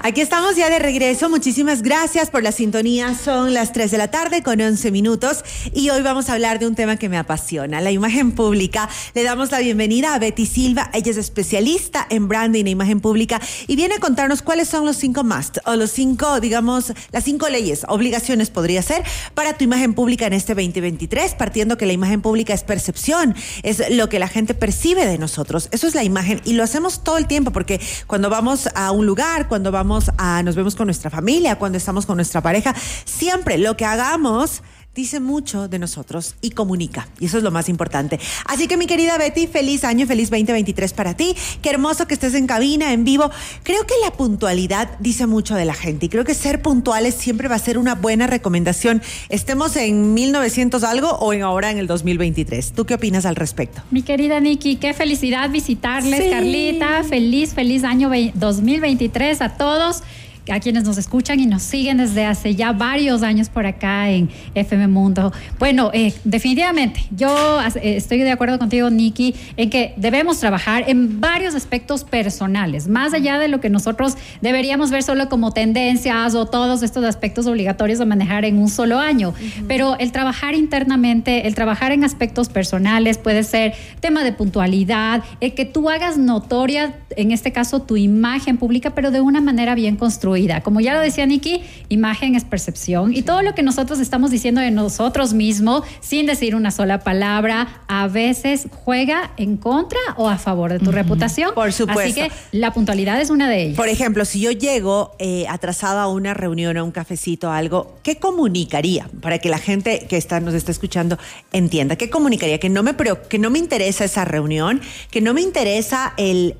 [0.00, 1.28] Aquí estamos ya de regreso.
[1.28, 3.14] Muchísimas gracias por la sintonía.
[3.16, 5.44] Son las 3 de la tarde con 11 minutos
[5.74, 8.88] y hoy vamos a hablar de un tema que me apasiona, la imagen pública.
[9.14, 10.88] Le damos la bienvenida a Betty Silva.
[10.94, 14.96] Ella es especialista en branding e imagen pública y viene a contarnos cuáles son los
[14.96, 19.02] cinco must o los cinco, digamos, las cinco leyes, obligaciones podría ser
[19.34, 23.34] para tu imagen pública en este 2023, partiendo que la imagen pública es percepción,
[23.64, 25.68] es lo que la gente percibe de nosotros.
[25.72, 29.04] Eso es la imagen y lo hacemos todo el tiempo porque cuando vamos a un
[29.04, 32.74] lugar, cuando vamos nos vemos con nuestra familia, cuando estamos con nuestra pareja,
[33.04, 34.62] siempre lo que hagamos
[34.98, 37.06] dice mucho de nosotros y comunica.
[37.20, 38.18] Y eso es lo más importante.
[38.46, 41.36] Así que mi querida Betty, feliz año, feliz 2023 para ti.
[41.62, 43.30] Qué hermoso que estés en cabina, en vivo.
[43.62, 47.46] Creo que la puntualidad dice mucho de la gente y creo que ser puntuales siempre
[47.46, 49.00] va a ser una buena recomendación.
[49.28, 52.72] Estemos en 1900 algo o en ahora en el 2023.
[52.72, 53.80] ¿Tú qué opinas al respecto?
[53.92, 57.04] Mi querida Nikki, qué felicidad visitarles, Carlita.
[57.04, 60.02] Feliz, feliz año 2023 a todos
[60.50, 64.30] a quienes nos escuchan y nos siguen desde hace ya varios años por acá en
[64.54, 65.32] FM Mundo.
[65.58, 71.20] Bueno, eh, definitivamente, yo eh, estoy de acuerdo contigo, Nikki, en que debemos trabajar en
[71.20, 76.46] varios aspectos personales, más allá de lo que nosotros deberíamos ver solo como tendencias o
[76.46, 79.34] todos estos aspectos obligatorios de manejar en un solo año.
[79.66, 85.54] Pero el trabajar internamente, el trabajar en aspectos personales puede ser tema de puntualidad, el
[85.54, 89.96] que tú hagas notoria, en este caso, tu imagen pública, pero de una manera bien
[89.96, 94.30] construida como ya lo decía Nikki, imagen es percepción y todo lo que nosotros estamos
[94.30, 100.28] diciendo de nosotros mismos sin decir una sola palabra, a veces juega en contra o
[100.28, 101.54] a favor de tu reputación.
[101.54, 102.02] Por supuesto.
[102.02, 103.76] Así que la puntualidad es una de ellas.
[103.76, 107.98] Por ejemplo, si yo llego eh, atrasada a una reunión, a un cafecito, a algo,
[108.02, 111.18] ¿qué comunicaría para que la gente que está, nos está escuchando
[111.52, 111.96] entienda?
[111.96, 112.58] ¿Qué comunicaría?
[112.58, 112.94] Que no me,
[113.28, 114.80] que no me interesa esa reunión,
[115.10, 116.54] que no me interesa el,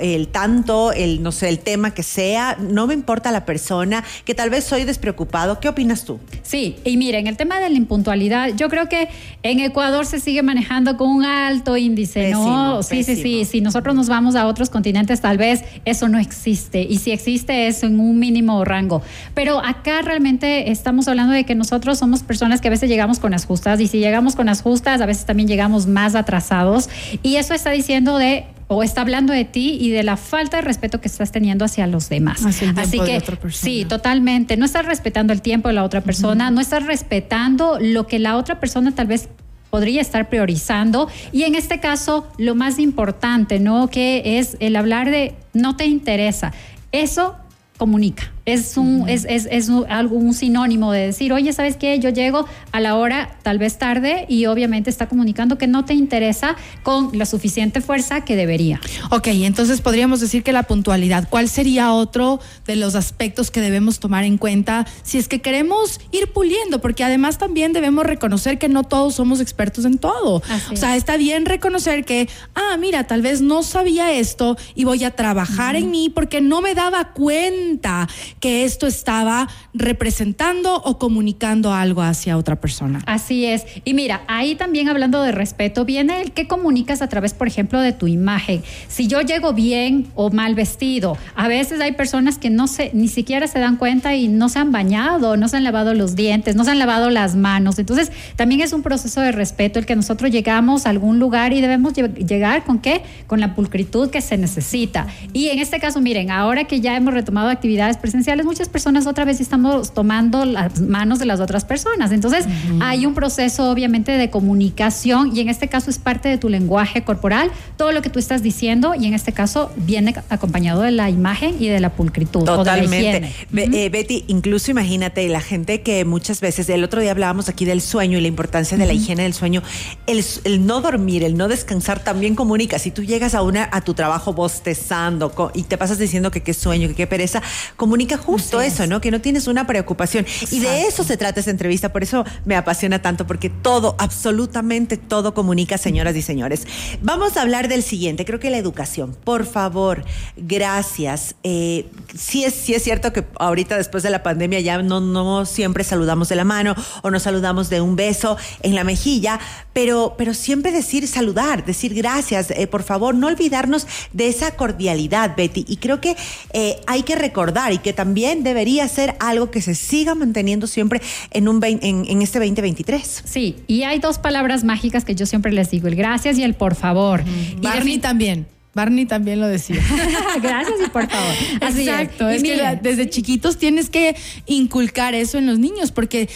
[0.00, 4.04] el tanto, el, no sé, el tema que sea, no me importa a la persona,
[4.24, 5.60] que tal vez soy despreocupado.
[5.60, 6.18] ¿Qué opinas tú?
[6.42, 9.08] Sí, y miren, el tema de la impuntualidad, yo creo que
[9.42, 12.82] en Ecuador se sigue manejando con un alto índice, ¿no?
[12.82, 13.44] Sí, sí, sí.
[13.44, 16.82] Si nosotros nos vamos a otros continentes, tal vez eso no existe.
[16.82, 19.02] Y si existe, es en un mínimo rango.
[19.34, 23.32] Pero acá realmente estamos hablando de que nosotros somos personas que a veces llegamos con
[23.32, 26.88] las justas, y si llegamos con las justas, a veces también llegamos más atrasados.
[27.22, 30.62] Y eso está diciendo de o está hablando de ti y de la falta de
[30.62, 32.44] respeto que estás teniendo hacia los demás.
[32.44, 34.56] Así que sí, totalmente.
[34.56, 38.36] No estás respetando el tiempo de la otra persona, no estás respetando lo que la
[38.36, 39.28] otra persona tal vez
[39.70, 43.88] podría estar priorizando y en este caso lo más importante, ¿no?
[43.90, 46.52] Que es el hablar de no te interesa.
[46.92, 47.36] Eso
[47.76, 48.33] comunica.
[48.46, 51.98] Es un, es, es, es algo, un sinónimo de decir, oye, ¿sabes qué?
[51.98, 55.94] Yo llego a la hora tal vez tarde y obviamente está comunicando que no te
[55.94, 58.80] interesa con la suficiente fuerza que debería.
[59.10, 63.98] Ok, entonces podríamos decir que la puntualidad, ¿cuál sería otro de los aspectos que debemos
[63.98, 66.80] tomar en cuenta si es que queremos ir puliendo?
[66.80, 70.42] Porque además también debemos reconocer que no todos somos expertos en todo.
[70.70, 75.04] o sea, está bien reconocer que, ah, mira, tal vez no sabía esto y voy
[75.04, 78.08] a trabajar en mí porque no me daba cuenta
[78.44, 83.00] que esto estaba representando o comunicando algo hacia otra persona.
[83.06, 83.64] Así es.
[83.86, 87.80] Y mira, ahí también hablando de respeto, viene el que comunicas a través, por ejemplo,
[87.80, 88.62] de tu imagen.
[88.86, 93.08] Si yo llego bien o mal vestido, a veces hay personas que no se, ni
[93.08, 96.54] siquiera se dan cuenta y no se han bañado, no se han lavado los dientes,
[96.54, 97.78] no se han lavado las manos.
[97.78, 101.62] Entonces, también es un proceso de respeto el que nosotros llegamos a algún lugar y
[101.62, 103.00] debemos llegar con qué?
[103.26, 105.06] Con la pulcritud que se necesita.
[105.32, 109.24] Y en este caso, miren, ahora que ya hemos retomado actividades presenciales, muchas personas otra
[109.24, 112.10] vez estamos tomando las manos de las otras personas.
[112.12, 112.46] Entonces,
[112.80, 117.04] hay un proceso obviamente de comunicación y en este caso es parte de tu lenguaje
[117.04, 121.10] corporal, todo lo que tú estás diciendo y en este caso viene acompañado de la
[121.10, 122.44] imagen y de la pulcritud.
[122.44, 123.32] Totalmente.
[123.54, 127.80] Eh, Betty, incluso imagínate la gente que muchas veces, el otro día hablábamos aquí del
[127.80, 129.62] sueño y la importancia de la higiene del sueño,
[130.06, 132.78] el, el, no dormir, el no descansar también comunica.
[132.78, 136.54] Si tú llegas a una a tu trabajo bostezando y te pasas diciendo que qué
[136.54, 137.42] sueño, que qué pereza,
[137.76, 139.00] comunica justo eso, ¿no?
[139.00, 140.26] Que no tienes una preocupación.
[140.50, 144.96] Y de eso se trata esta entrevista, por eso me apasiona tanto, porque todo, absolutamente
[144.96, 146.66] todo comunica, señoras y señores.
[147.02, 149.16] Vamos a hablar del siguiente, creo que la educación.
[149.24, 150.04] Por favor,
[150.36, 151.34] gracias.
[151.42, 151.86] Eh,
[152.16, 155.84] sí, es, sí es cierto que ahorita después de la pandemia ya no, no siempre
[155.84, 159.38] saludamos de la mano o nos saludamos de un beso en la mejilla,
[159.72, 165.36] pero, pero siempre decir saludar, decir gracias, eh, por favor, no olvidarnos de esa cordialidad,
[165.36, 165.64] Betty.
[165.68, 166.16] Y creo que
[166.52, 170.66] eh, hay que recordar y que también también debería ser algo que se siga manteniendo
[170.66, 173.22] siempre en, un en, este 2023.
[173.24, 176.52] Sí, y hay dos palabras mágicas que yo siempre les digo, el gracias y el
[176.52, 177.24] por favor.
[177.26, 178.46] Y Barney también.
[178.74, 179.80] Barney también lo decía.
[180.42, 181.34] Gracias y por favor.
[181.60, 184.16] Exacto, es, que desde chiquitos tienes que
[184.46, 186.28] inculcar eso en los niños porque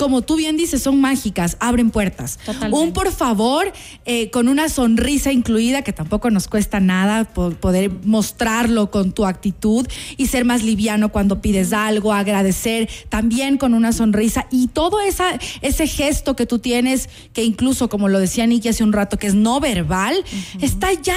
[0.00, 2.38] como tú bien dices, son mágicas, abren puertas.
[2.70, 3.70] Un por favor,
[4.06, 9.86] eh, con una sonrisa incluida, que tampoco nos cuesta nada poder mostrarlo con tu actitud
[10.16, 15.38] y ser más liviano cuando pides algo, agradecer también con una sonrisa y todo esa,
[15.60, 19.26] ese gesto que tú tienes, que incluso como lo decía Nicky hace un rato, que
[19.26, 20.24] es no verbal,
[20.62, 21.16] está ya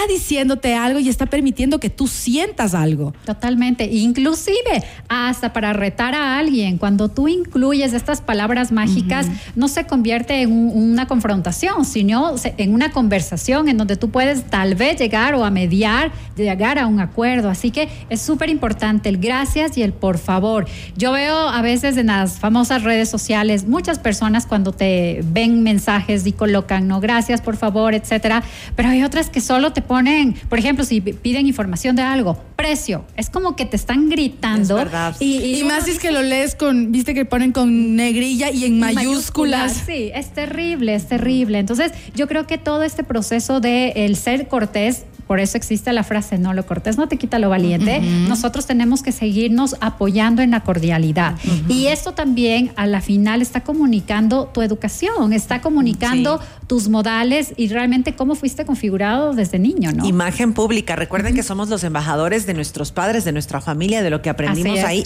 [0.76, 3.14] algo y está permitiendo que tú sientas algo.
[3.26, 9.86] Totalmente, inclusive hasta para retar a alguien, cuando tú incluyes estas palabras mágicas no se
[9.86, 15.36] convierte en una confrontación, sino en una conversación en donde tú puedes tal vez llegar
[15.36, 17.50] o a mediar, llegar a un acuerdo.
[17.50, 20.66] Así que es súper importante el gracias y el por favor.
[20.96, 26.26] Yo veo a veces en las famosas redes sociales muchas personas cuando te ven mensajes
[26.26, 28.44] y colocan no gracias, por favor, etcétera,
[28.76, 33.06] pero hay otras que solo te ponen, por ejemplo, si piden información de algo, precio,
[33.18, 34.84] es como que te están gritando.
[35.20, 38.66] Y, y, más si es que lo lees con, viste que ponen con negrilla y
[38.66, 39.84] en mayúsculas.
[39.86, 41.60] Sí, es terrible, es terrible.
[41.60, 46.04] Entonces, yo creo que todo este proceso de el ser cortés por eso existe la
[46.04, 48.02] frase, no lo cortés no te quita lo valiente.
[48.02, 51.36] Nosotros tenemos que seguirnos apoyando en la cordialidad.
[51.68, 57.68] Y esto también a la final está comunicando tu educación, está comunicando tus modales y
[57.68, 60.06] realmente cómo fuiste configurado desde niño, ¿no?
[60.06, 60.96] Imagen pública.
[60.96, 64.80] Recuerden que somos los embajadores de nuestros padres, de nuestra familia, de lo que aprendimos
[64.80, 65.06] ahí,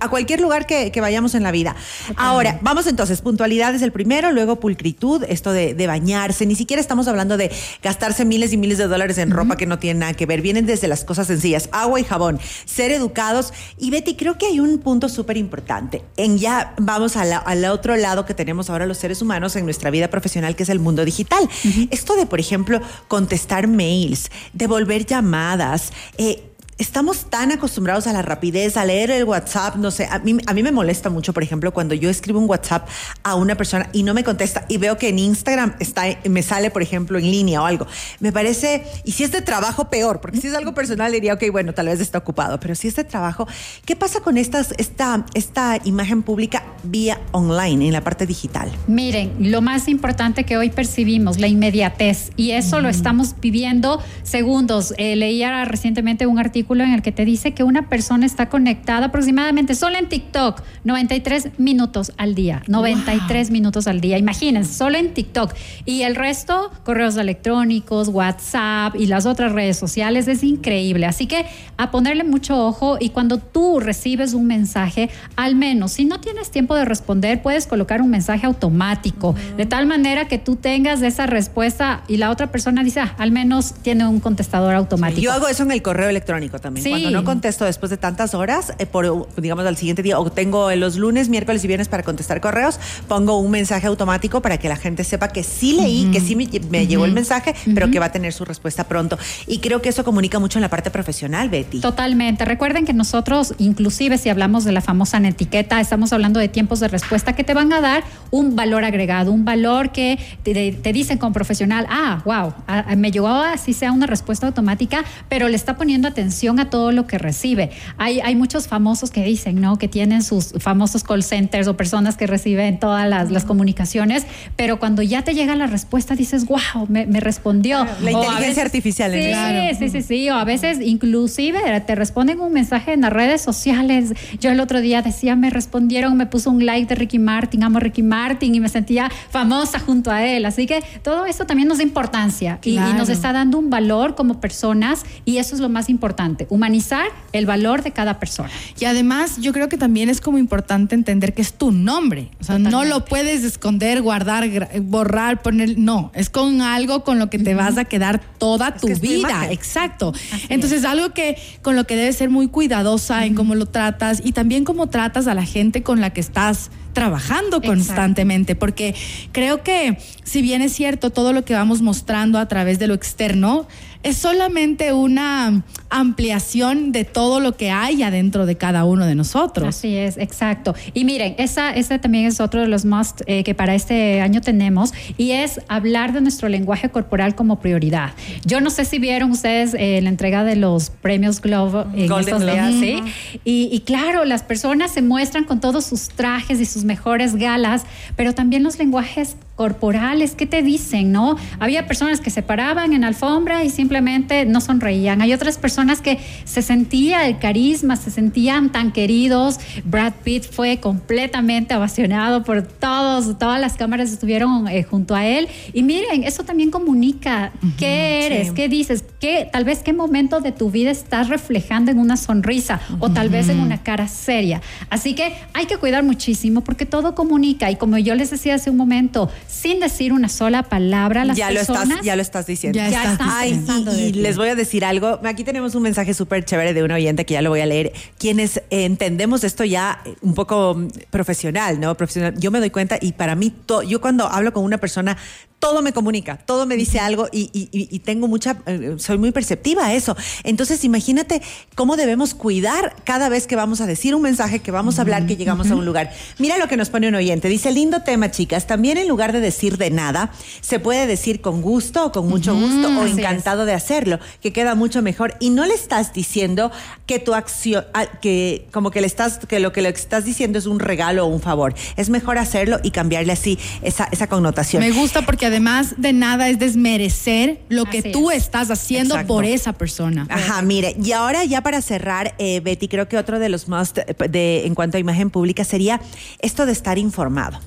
[0.00, 1.76] a cualquier lugar que, vayamos en la vida.
[2.16, 6.44] Ahora, vamos entonces, puntualidad es el primero, luego pulcritud, esto de, de bañarse.
[6.44, 7.52] Ni siquiera estamos hablando de
[7.82, 10.42] gastarse miles y miles de dólares en ropa que no tiene nada que ver.
[10.42, 13.52] Vienen desde las cosas sencillas, agua y jabón, ser educados.
[13.78, 16.04] Y Betty, creo que hay un punto súper importante.
[16.16, 20.08] En ya vamos al otro lado que tenemos ahora los seres humanos en nuestra vida
[20.08, 21.48] profesional, que es el mundo digital.
[21.90, 26.47] Esto de, por ejemplo, contestar mails, devolver llamadas, eh,
[26.78, 30.54] estamos tan acostumbrados a la rapidez, a leer el WhatsApp, no sé, a mí, a
[30.54, 32.88] mí me molesta mucho, por ejemplo, cuando yo escribo un WhatsApp
[33.24, 36.70] a una persona y no me contesta y veo que en Instagram está, me sale,
[36.70, 37.86] por ejemplo, en línea o algo.
[38.20, 41.44] Me parece, y si es de trabajo, peor, porque si es algo personal diría, ok,
[41.50, 43.48] bueno, tal vez está ocupado, pero si es de trabajo,
[43.84, 48.70] ¿qué pasa con estas, esta, esta imagen pública vía online, en la parte digital?
[48.86, 54.94] Miren, lo más importante que hoy percibimos, la inmediatez, y eso lo estamos viviendo segundos.
[54.96, 59.06] Eh, leía recientemente un artículo en el que te dice que una persona está conectada
[59.06, 62.62] aproximadamente solo en TikTok 93 minutos al día.
[62.68, 64.18] 93 minutos al día.
[64.18, 65.54] Imagínense, solo en TikTok.
[65.84, 71.06] Y el resto, correos electrónicos, WhatsApp y las otras redes sociales, es increíble.
[71.06, 76.04] Así que a ponerle mucho ojo y cuando tú recibes un mensaje, al menos si
[76.04, 80.56] no tienes tiempo de responder, puedes colocar un mensaje automático, de tal manera que tú
[80.56, 85.20] tengas esa respuesta y la otra persona dice, ah, al menos tiene un contestador automático.
[85.20, 86.88] Yo hago eso en el correo electrónico también.
[86.88, 90.70] Cuando no contesto después de tantas horas, eh, por, digamos, al siguiente día, o tengo
[90.74, 94.76] los lunes, miércoles y viernes para contestar correos, pongo un mensaje automático para que la
[94.76, 98.12] gente sepa que sí leí, que sí me, llegó el mensaje, pero que va a
[98.12, 99.18] tener su respuesta pronto.
[99.46, 101.80] Y creo que eso comunica mucho en la parte profesional, Betty.
[101.80, 102.44] Totalmente.
[102.44, 106.88] Recuerden que nosotros, inclusive si hablamos de la famosa netiqueta, estamos hablando de tiempos de
[106.88, 111.32] respuesta que te van a dar un valor agregado, un valor que te, dicen como
[111.32, 112.54] profesional, ah, wow,
[112.96, 117.06] me llegó así sea una respuesta automática, pero le está poniendo atención a todo lo
[117.06, 117.70] que recibe.
[117.98, 119.76] Hay, hay muchos famosos que dicen, ¿no?
[119.76, 124.26] Que tienen sus famosos call centers o personas que reciben todas las, las comunicaciones,
[124.56, 127.86] pero cuando ya te llega la respuesta dices, wow, me, me respondió.
[128.00, 129.12] La inteligencia artificial.
[129.12, 130.30] Sí, sí, sí, sí.
[130.30, 134.14] O a veces inclusive te responden un mensaje en las redes sociales.
[134.40, 137.78] Yo el otro día decía, me respondieron, me puso un like de Ricky Martin, amo
[137.80, 140.46] Ricky Martin y me sentía famosa junto a él.
[140.46, 144.14] Así que todo esto también nos da importancia y, y nos está dando un valor
[144.14, 148.50] como personas y eso es lo más importante humanizar el valor de cada persona.
[148.78, 152.44] Y además yo creo que también es como importante entender que es tu nombre, o
[152.44, 154.48] sea, no lo puedes esconder, guardar,
[154.82, 158.88] borrar, poner, no, es con algo con lo que te vas a quedar toda tu
[158.98, 160.12] vida, exacto.
[160.48, 164.32] Entonces, algo que con lo que debes ser muy cuidadosa en cómo lo tratas y
[164.32, 168.94] también cómo tratas a la gente con la que estás trabajando constantemente, porque
[169.30, 172.94] creo que si bien es cierto todo lo que vamos mostrando a través de lo
[172.94, 173.68] externo,
[174.02, 179.68] es solamente una ampliación de todo lo que hay adentro de cada uno de nosotros.
[179.68, 180.74] Así es, exacto.
[180.94, 184.40] Y miren, esa, ese también es otro de los must eh, que para este año
[184.40, 188.12] tenemos y es hablar de nuestro lenguaje corporal como prioridad.
[188.44, 192.44] Yo no sé si vieron ustedes eh, la entrega de los premios Globo en estos
[192.44, 193.02] días, ¿sí?
[193.44, 197.84] Y, y claro, las personas se muestran con todos sus trajes y sus mejores galas,
[198.16, 201.36] pero también los lenguajes corporales, ¿qué te dicen, no?
[201.58, 205.20] Había personas que se paraban en alfombra y simplemente no sonreían.
[205.20, 209.58] Hay otras personas que se sentía el carisma, se sentían tan queridos.
[209.84, 215.48] Brad Pitt fue completamente ovacionado por todos, todas las cámaras estuvieron eh, junto a él.
[215.72, 220.50] Y miren, eso también comunica qué eres, qué dices, qué, tal vez qué momento de
[220.50, 224.60] tu vida estás reflejando en una sonrisa o tal vez en una cara seria.
[224.90, 227.70] Así que hay que cuidar muchísimo porque todo comunica.
[227.70, 231.48] Y como yo les decía hace un momento, sin decir una sola palabra las ya
[231.48, 231.88] personas.
[231.88, 232.78] Lo estás, ya lo estás diciendo.
[232.78, 233.64] Ya, estás Ay,
[233.98, 235.20] y, les voy a decir algo.
[235.24, 237.92] Aquí tenemos un mensaje súper chévere de un oyente que ya lo voy a leer.
[238.18, 240.76] Quienes entendemos esto ya un poco
[241.10, 241.94] profesional, ¿no?
[241.96, 242.34] Profesional.
[242.38, 243.52] Yo me doy cuenta y para mí,
[243.86, 245.16] yo cuando hablo con una persona
[245.58, 249.94] todo me comunica, todo me dice algo y, tengo mucha, eh, soy muy perceptiva a
[249.94, 250.16] eso.
[250.44, 251.42] Entonces, imagínate
[251.74, 255.26] cómo debemos cuidar cada vez que vamos a decir un mensaje, que vamos a hablar,
[255.26, 256.12] que llegamos a un lugar.
[256.38, 257.48] Mira lo que nos pone un oyente.
[257.48, 258.66] Dice, lindo tema, chicas.
[258.66, 262.54] También en lugar de decir de nada, se puede decir con gusto o con mucho
[262.54, 265.34] gusto o encantado de hacerlo, que queda mucho mejor.
[265.40, 266.70] Y no le estás diciendo
[267.06, 270.58] que tu acción, ah, que como que le estás, que lo que le estás diciendo
[270.58, 271.74] es un regalo o un favor.
[271.96, 274.82] Es mejor hacerlo y cambiarle así esa, esa connotación.
[274.82, 279.72] Me gusta porque además de nada es desmerecer lo que tú estás haciendo por esa
[279.72, 280.26] persona.
[280.28, 283.98] Ajá, mire, y ahora ya para cerrar, eh, Betty, creo que otro de los must
[283.98, 286.00] eh, de, en cuanto a imagen pública sería
[286.40, 287.60] esto de estar informado.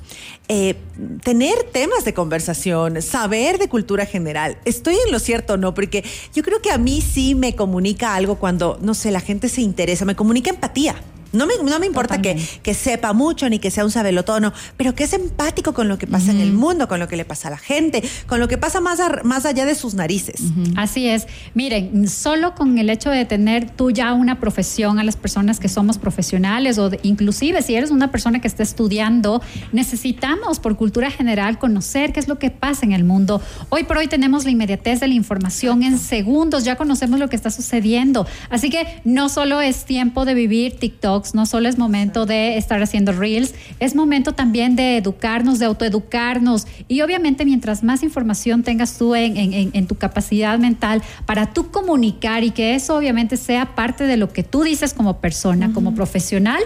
[0.47, 0.75] Eh,
[1.23, 4.57] tener temas de conversación, saber de cultura general.
[4.65, 5.73] Estoy en lo cierto, ¿no?
[5.73, 6.03] Porque
[6.35, 7.80] yo creo que a mí sí me comunica
[8.15, 10.95] algo cuando, no sé, la gente se interesa, me comunica empatía.
[11.33, 14.95] No me, no me importa que, que, sepa mucho ni que sea un sabelotono, pero
[14.95, 17.47] que es empático con lo que pasa en el mundo, con lo que le pasa
[17.47, 20.41] a la gente, con lo que pasa más, más allá de sus narices.
[20.75, 21.27] Así es.
[21.53, 25.69] Miren, solo con el hecho de tener tú ya una profesión a las personas que
[25.69, 31.59] somos profesionales o inclusive si eres una persona que está estudiando, necesitamos por cultura general
[31.59, 33.41] conocer qué es lo que pasa en el mundo.
[33.69, 37.35] Hoy por hoy tenemos la inmediatez de la información en segundos, ya conocemos lo que
[37.35, 38.27] está sucediendo.
[38.49, 42.81] Así que no solo es tiempo de vivir TikTok, no solo es momento de estar
[42.81, 46.67] haciendo reels, es momento también de educarnos, de autoeducarnos.
[46.87, 52.43] Y obviamente mientras más información tengas tú en, en tu capacidad mental para tú comunicar
[52.43, 56.61] y que eso obviamente sea parte de lo que tú dices como persona, como profesional,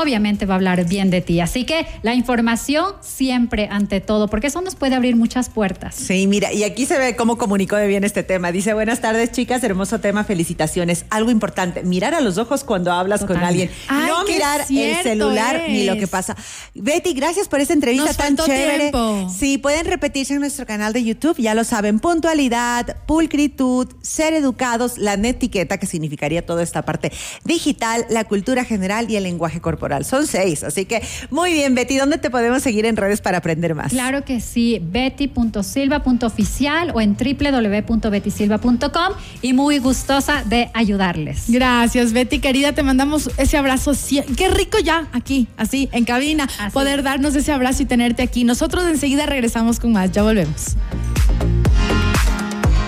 [0.00, 1.40] obviamente va a hablar bien de ti.
[1.40, 5.94] Así que la información siempre ante todo, porque eso nos puede abrir muchas puertas.
[5.94, 8.52] Sí, mira, y aquí se ve cómo comunicó de bien este tema.
[8.52, 11.04] Dice, buenas tardes chicas, hermoso tema, felicitaciones.
[11.10, 13.70] Algo importante, mirar a los ojos cuando hablas con alguien.
[13.90, 16.36] no mirar el celular ni lo que pasa.
[16.74, 18.92] Betty, gracias por esta entrevista tan chévere.
[19.36, 24.98] Sí, pueden repetirse en nuestro canal de YouTube, ya lo saben, puntualidad, pulcritud, ser educados,
[24.98, 27.12] la netiqueta, que significaría toda esta parte
[27.44, 31.96] digital, la cultura general y el lenguaje corporal son seis, así que muy bien, Betty.
[31.96, 33.92] ¿Dónde te podemos seguir en redes para aprender más?
[33.92, 39.12] Claro que sí, betty.silva.oficial o en www.bettysilva.com
[39.42, 41.44] y muy gustosa de ayudarles.
[41.48, 42.72] Gracias, Betty, querida.
[42.72, 43.92] Te mandamos ese abrazo.
[44.36, 48.44] Qué rico ya aquí, así, en cabina, poder darnos ese abrazo y tenerte aquí.
[48.44, 50.12] Nosotros enseguida regresamos con más.
[50.12, 50.76] Ya volvemos.